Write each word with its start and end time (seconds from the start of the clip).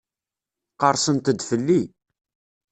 Qerrsent-d 0.79 1.39
fell-i. 1.49 1.81